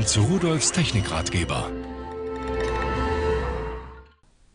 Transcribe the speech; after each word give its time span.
Willkommen 0.00 0.30
zu 0.30 0.32
Rudolfs 0.32 0.72
Technikratgeber. 0.72 1.70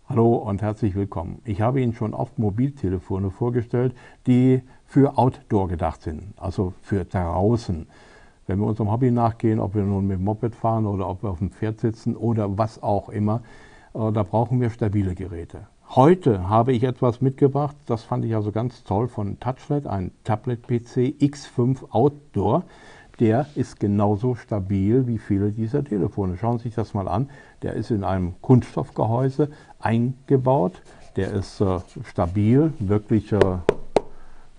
Hallo 0.10 0.38
und 0.38 0.64
herzlich 0.64 0.96
willkommen. 0.96 1.40
Ich 1.46 1.62
habe 1.62 1.82
Ihnen 1.82 1.94
schon 1.94 2.16
oft 2.16 2.40
Mobiltelefone 2.40 3.30
vorgestellt, 3.30 3.94
die 4.26 4.64
für 4.88 5.20
Outdoor 5.20 5.68
gedacht 5.68 6.02
sind, 6.02 6.34
also 6.38 6.74
für 6.82 7.06
draußen. 7.06 7.86
Wenn 8.48 8.60
wir 8.60 8.66
unserem 8.66 8.92
Hobby 8.92 9.12
nachgehen, 9.12 9.60
ob 9.60 9.76
wir 9.76 9.84
nun 9.84 10.08
mit 10.08 10.18
dem 10.18 10.24
Moped 10.24 10.56
fahren 10.56 10.88
oder 10.88 11.08
ob 11.08 11.22
wir 11.22 11.30
auf 11.30 11.38
dem 11.38 11.52
Pferd 11.52 11.80
sitzen 11.80 12.16
oder 12.16 12.58
was 12.58 12.82
auch 12.82 13.10
immer, 13.10 13.44
äh, 13.94 14.12
da 14.12 14.24
brauchen 14.24 14.60
wir 14.60 14.72
stabile 14.72 15.14
Geräte. 15.14 15.68
Heute 15.90 16.50
habe 16.50 16.74
ich 16.74 16.84
etwas 16.84 17.22
mitgebracht, 17.22 17.76
das 17.86 18.02
fand 18.02 18.26
ich 18.26 18.34
also 18.34 18.52
ganz 18.52 18.84
toll 18.84 19.08
von 19.08 19.40
Touchlet, 19.40 19.86
ein 19.86 20.10
Tablet-PC 20.24 21.22
X5 21.22 21.92
Outdoor 21.92 22.64
der 23.20 23.48
ist 23.56 23.80
genauso 23.80 24.36
stabil 24.36 25.08
wie 25.08 25.18
viele 25.18 25.52
dieser 25.52 25.84
Telefone. 25.84 26.38
Schauen 26.38 26.58
Sie 26.58 26.64
sich 26.64 26.76
das 26.76 26.94
mal 26.94 27.08
an. 27.08 27.30
Der 27.62 27.74
ist 27.74 27.92
in 27.92 28.04
einem 28.04 28.36
Kunststoffgehäuse 28.42 29.50
eingebaut. 29.80 30.82
Der 31.16 31.32
ist 31.32 31.62
äh, 31.62 31.80
stabil, 32.04 32.74
wirklich 32.80 33.32
äh, 33.32 33.40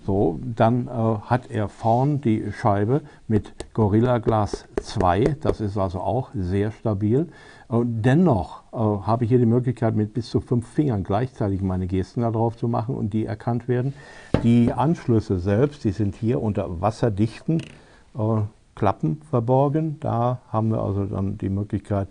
so. 0.06 0.40
Dann 0.42 0.86
äh, 0.86 0.90
hat 0.90 1.50
er 1.50 1.68
vorn 1.68 2.22
die 2.22 2.50
Scheibe 2.52 3.02
mit 3.28 3.52
Gorilla 3.74 4.18
Glass 4.18 4.66
2. 4.80 5.36
Das 5.42 5.60
ist 5.60 5.76
also 5.76 6.00
auch 6.00 6.30
sehr 6.34 6.70
stabil. 6.70 7.28
dennoch 7.68 8.62
äh, 8.72 8.76
habe 8.76 9.24
ich 9.24 9.30
hier 9.30 9.38
die 9.38 9.44
Möglichkeit, 9.44 9.96
mit 9.96 10.14
bis 10.14 10.30
zu 10.30 10.40
fünf 10.40 10.66
Fingern 10.66 11.04
gleichzeitig 11.04 11.60
meine 11.60 11.86
Gesten 11.86 12.22
da 12.22 12.30
drauf 12.30 12.56
zu 12.56 12.68
machen 12.68 12.94
und 12.94 13.12
die 13.12 13.26
erkannt 13.26 13.68
werden. 13.68 13.92
Die 14.42 14.72
Anschlüsse 14.72 15.38
selbst, 15.40 15.84
die 15.84 15.90
sind 15.90 16.14
hier 16.14 16.40
unter 16.40 16.80
wasserdichten 16.80 17.60
äh, 17.60 17.64
Klappen 18.76 19.22
verborgen. 19.30 19.98
Da 20.00 20.40
haben 20.52 20.70
wir 20.70 20.82
also 20.82 21.06
dann 21.06 21.38
die 21.38 21.48
Möglichkeit, 21.48 22.08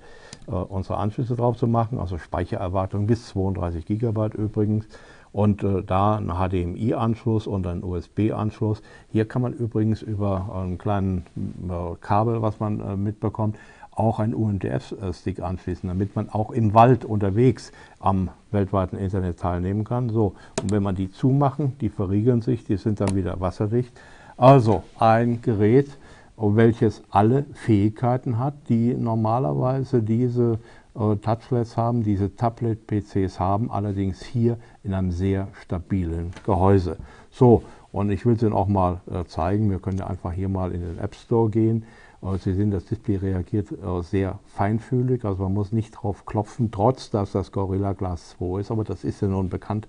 äh, 0.48 0.52
unsere 0.52 0.98
Anschlüsse 0.98 1.36
drauf 1.36 1.56
zu 1.56 1.68
machen, 1.68 2.00
also 2.00 2.18
Speichererwartung 2.18 3.08
bis 3.08 3.28
32 3.28 3.86
GB 3.86 4.30
übrigens. 4.34 4.88
Und 5.32 5.64
äh, 5.64 5.84
da 5.84 6.16
ein 6.16 6.30
HDMI-Anschluss 6.30 7.46
und 7.46 7.68
ein 7.68 7.84
USB-Anschluss. 7.84 8.82
Hier 9.12 9.28
kann 9.28 9.42
man 9.42 9.54
übrigens 9.54 10.02
über 10.02 10.50
einen 10.54 10.78
kleinen 10.78 11.26
äh, 11.36 11.96
Kabel, 12.02 12.42
was 12.42 12.60
man 12.60 12.80
äh, 12.80 12.96
mitbekommt, 12.96 13.58
auch 13.92 14.20
einen 14.20 14.34
UMTS-Stick 14.34 15.42
anschließen, 15.42 15.88
damit 15.88 16.16
man 16.16 16.30
auch 16.30 16.52
im 16.52 16.74
Wald 16.74 17.06
unterwegs 17.06 17.72
am 18.00 18.30
weltweiten 18.52 18.98
Internet 18.98 19.40
teilnehmen 19.40 19.84
kann. 19.84 20.10
So, 20.10 20.36
und 20.62 20.72
wenn 20.72 20.84
man 20.84 20.96
die 20.96 21.12
zumachen, 21.12 21.78
die 21.80 21.90
verriegeln 21.90 22.42
sich, 22.42 22.64
die 22.66 22.78
sind 22.78 23.00
dann 23.00 23.16
wieder 23.16 23.40
wasserdicht. 23.40 23.92
Also 24.38 24.84
ein 25.00 25.42
Gerät, 25.42 25.90
welches 26.36 27.04
alle 27.10 27.46
Fähigkeiten 27.54 28.38
hat, 28.38 28.54
die 28.68 28.94
normalerweise 28.94 30.04
diese 30.04 30.60
äh, 30.94 31.16
Touchlets 31.16 31.78
haben, 31.78 32.04
diese 32.04 32.36
Tablet-PCs 32.36 33.40
haben, 33.40 33.72
allerdings 33.72 34.22
hier 34.24 34.58
in 34.84 34.94
einem 34.94 35.12
sehr 35.12 35.48
stabilen 35.62 36.32
Gehäuse. 36.46 36.98
So, 37.32 37.64
und 37.94 38.10
ich 38.10 38.26
will 38.26 38.36
es 38.36 38.44
Ihnen 38.44 38.52
auch 38.52 38.68
mal 38.68 39.00
äh, 39.10 39.24
zeigen. 39.24 39.70
Wir 39.70 39.80
können 39.80 40.00
ja 40.00 40.08
einfach 40.08 40.34
hier 40.34 40.50
mal 40.50 40.74
in 40.74 40.82
den 40.82 41.00
App 41.00 41.16
Store 41.16 41.50
gehen. 41.50 41.86
Äh, 42.22 42.38
Sie 42.38 42.54
sehen, 42.54 42.72
das 42.72 42.84
Display 42.84 43.16
reagiert 43.16 43.70
sehr 44.02 44.40
feinfühlig, 44.48 45.24
also 45.24 45.44
man 45.44 45.54
muss 45.54 45.72
nicht 45.72 45.92
drauf 45.92 46.26
klopfen, 46.26 46.72
trotz 46.72 47.10
dass 47.10 47.32
das 47.32 47.54
Gorilla 47.54 47.94
Glass 47.94 48.36
2 48.38 48.60
ist, 48.60 48.72
aber 48.72 48.84
das 48.84 49.06
ist 49.06 49.22
ja 49.22 49.30
nun 49.30 49.48
bekannt, 49.48 49.88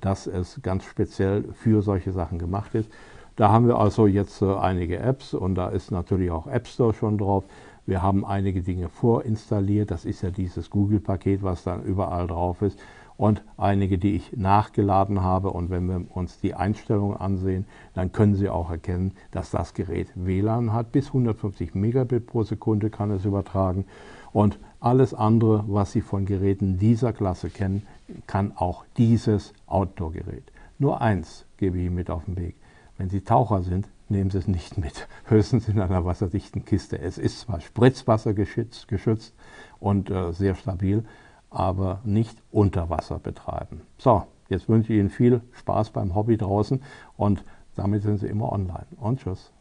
dass 0.00 0.26
es 0.26 0.58
ganz 0.62 0.84
speziell 0.84 1.44
für 1.52 1.82
solche 1.82 2.10
Sachen 2.12 2.38
gemacht 2.38 2.74
ist. 2.74 2.88
Da 3.36 3.50
haben 3.50 3.68
wir 3.68 3.78
also 3.78 4.06
jetzt 4.06 4.40
äh, 4.40 4.54
einige 4.54 4.98
Apps 4.98 5.34
und 5.34 5.56
da 5.56 5.68
ist 5.68 5.90
natürlich 5.90 6.30
auch 6.30 6.46
App 6.46 6.66
Store 6.66 6.94
schon 6.94 7.18
drauf. 7.18 7.44
Wir 7.84 8.02
haben 8.02 8.24
einige 8.24 8.62
Dinge 8.62 8.88
vorinstalliert. 8.88 9.90
Das 9.90 10.06
ist 10.06 10.22
ja 10.22 10.30
dieses 10.30 10.70
Google-Paket, 10.70 11.42
was 11.42 11.62
dann 11.62 11.84
überall 11.84 12.26
drauf 12.26 12.62
ist. 12.62 12.78
Und 13.18 13.42
einige, 13.58 13.98
die 13.98 14.16
ich 14.16 14.36
nachgeladen 14.36 15.22
habe. 15.22 15.50
Und 15.50 15.70
wenn 15.70 15.86
wir 15.86 16.04
uns 16.14 16.40
die 16.40 16.54
Einstellungen 16.54 17.16
ansehen, 17.16 17.66
dann 17.94 18.10
können 18.10 18.34
Sie 18.34 18.48
auch 18.48 18.70
erkennen, 18.70 19.12
dass 19.30 19.50
das 19.50 19.74
Gerät 19.74 20.08
WLAN 20.14 20.72
hat. 20.72 20.90
Bis 20.92 21.08
150 21.08 21.74
Megabit 21.74 22.26
pro 22.26 22.42
Sekunde 22.42 22.90
kann 22.90 23.10
es 23.10 23.24
übertragen. 23.24 23.84
Und 24.32 24.58
alles 24.80 25.14
andere, 25.14 25.64
was 25.68 25.92
Sie 25.92 26.00
von 26.00 26.24
Geräten 26.24 26.78
dieser 26.78 27.12
Klasse 27.12 27.50
kennen, 27.50 27.86
kann 28.26 28.52
auch 28.56 28.84
dieses 28.96 29.52
Outdoor-Gerät. 29.66 30.44
Nur 30.78 31.00
eins 31.00 31.46
gebe 31.58 31.78
ich 31.78 31.90
mit 31.90 32.10
auf 32.10 32.24
den 32.24 32.36
Weg. 32.36 32.56
Wenn 32.98 33.10
Sie 33.10 33.20
Taucher 33.20 33.62
sind, 33.62 33.88
nehmen 34.08 34.30
Sie 34.30 34.38
es 34.38 34.48
nicht 34.48 34.78
mit, 34.78 35.08
höchstens 35.24 35.68
in 35.68 35.80
einer 35.80 36.04
wasserdichten 36.04 36.64
Kiste. 36.64 36.98
Es 36.98 37.18
ist 37.18 37.40
zwar 37.40 37.60
Spritzwasser 37.60 38.34
geschützt, 38.34 38.88
geschützt 38.88 39.34
und 39.78 40.10
äh, 40.10 40.32
sehr 40.32 40.54
stabil, 40.54 41.04
aber 41.50 42.00
nicht 42.04 42.42
unter 42.50 42.90
Wasser 42.90 43.18
betreiben. 43.18 43.82
So, 43.98 44.24
jetzt 44.48 44.68
wünsche 44.68 44.92
ich 44.92 44.98
Ihnen 44.98 45.10
viel 45.10 45.42
Spaß 45.52 45.90
beim 45.90 46.14
Hobby 46.14 46.36
draußen 46.36 46.82
und 47.16 47.44
damit 47.74 48.02
sind 48.02 48.18
Sie 48.18 48.26
immer 48.26 48.52
online. 48.52 48.86
Und 48.96 49.20
tschüss. 49.20 49.52